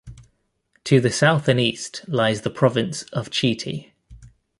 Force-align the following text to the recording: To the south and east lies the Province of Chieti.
To 0.85 0.99
the 0.99 1.11
south 1.11 1.47
and 1.47 1.59
east 1.59 2.05
lies 2.07 2.41
the 2.41 2.49
Province 2.49 3.03
of 3.13 3.29
Chieti. 3.29 3.91